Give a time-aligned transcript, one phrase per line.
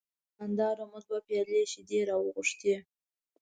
[0.03, 2.75] له دوکاندار نه مو دوه پیالې شیدې وغوښتې.